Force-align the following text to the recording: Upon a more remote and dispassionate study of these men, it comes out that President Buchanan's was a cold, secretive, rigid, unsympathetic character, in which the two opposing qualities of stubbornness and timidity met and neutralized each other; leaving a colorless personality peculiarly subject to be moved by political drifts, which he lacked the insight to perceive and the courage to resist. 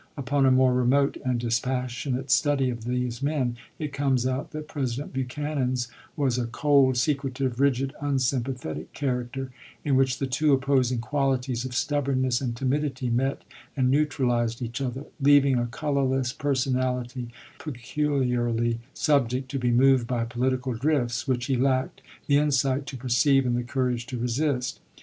Upon 0.17 0.47
a 0.47 0.51
more 0.51 0.73
remote 0.73 1.15
and 1.23 1.39
dispassionate 1.39 2.31
study 2.31 2.71
of 2.71 2.85
these 2.85 3.21
men, 3.21 3.55
it 3.77 3.93
comes 3.93 4.25
out 4.25 4.49
that 4.49 4.67
President 4.67 5.13
Buchanan's 5.13 5.89
was 6.15 6.39
a 6.39 6.47
cold, 6.47 6.97
secretive, 6.97 7.59
rigid, 7.59 7.93
unsympathetic 8.01 8.93
character, 8.93 9.51
in 9.85 9.95
which 9.95 10.17
the 10.17 10.25
two 10.25 10.53
opposing 10.53 10.97
qualities 10.97 11.65
of 11.65 11.75
stubbornness 11.75 12.41
and 12.41 12.55
timidity 12.57 13.11
met 13.11 13.43
and 13.77 13.91
neutralized 13.91 14.59
each 14.63 14.81
other; 14.81 15.05
leaving 15.21 15.59
a 15.59 15.67
colorless 15.67 16.33
personality 16.33 17.27
peculiarly 17.59 18.79
subject 18.95 19.51
to 19.51 19.59
be 19.59 19.69
moved 19.69 20.07
by 20.07 20.25
political 20.25 20.73
drifts, 20.73 21.27
which 21.27 21.45
he 21.45 21.55
lacked 21.55 22.01
the 22.25 22.37
insight 22.37 22.87
to 22.87 22.97
perceive 22.97 23.45
and 23.45 23.55
the 23.55 23.61
courage 23.61 24.07
to 24.07 24.17
resist. 24.17 24.79